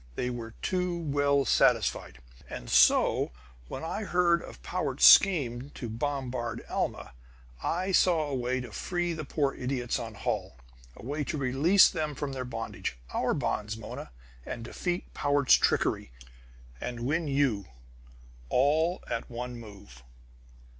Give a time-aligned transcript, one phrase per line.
[0.15, 2.17] They were too well satisfied.
[2.49, 3.29] "And so,
[3.67, 7.13] when I heard of Powart's scheme to bombard Alma,
[7.61, 10.57] I saw a way to free the poor idiots on Holl!
[10.95, 14.09] A way to release them from their bondage OUR bonds, Mona
[14.43, 16.11] and defeat Powart's trickery,
[16.81, 17.67] and win you
[18.49, 20.01] all at one move!"